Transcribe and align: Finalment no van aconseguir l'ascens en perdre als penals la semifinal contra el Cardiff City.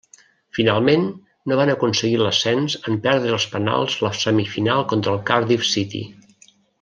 Finalment 0.59 1.03
no 1.51 1.57
van 1.59 1.71
aconseguir 1.73 2.21
l'ascens 2.23 2.77
en 2.91 2.97
perdre 3.05 3.35
als 3.37 3.45
penals 3.53 3.99
la 4.07 4.13
semifinal 4.23 4.85
contra 4.95 5.15
el 5.17 5.21
Cardiff 5.33 5.69
City. 5.77 6.03